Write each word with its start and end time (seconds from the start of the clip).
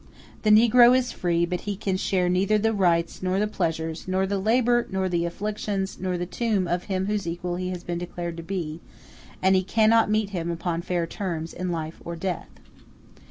The 0.41 0.49
negro 0.49 0.97
is 0.97 1.11
free, 1.11 1.45
but 1.45 1.61
he 1.69 1.75
can 1.75 1.95
share 1.95 2.27
neither 2.27 2.57
the 2.57 2.73
rights, 2.73 3.21
nor 3.21 3.37
the 3.37 3.45
pleasures, 3.45 4.07
nor 4.07 4.25
the 4.25 4.39
labor, 4.39 4.87
nor 4.89 5.07
the 5.07 5.25
afflictions, 5.25 5.99
nor 5.99 6.17
the 6.17 6.25
tomb 6.25 6.67
of 6.67 6.85
him 6.85 7.05
whose 7.05 7.27
equal 7.27 7.57
he 7.57 7.69
has 7.69 7.83
been 7.83 7.99
declared 7.99 8.35
to 8.37 8.41
be; 8.43 8.81
and 9.43 9.55
he 9.55 9.61
cannot 9.61 10.09
meet 10.09 10.31
him 10.31 10.49
upon 10.49 10.81
fair 10.81 11.05
terms 11.05 11.53
in 11.53 11.69
life 11.71 12.01
or 12.03 12.13
in 12.13 12.19
death. 12.21 12.49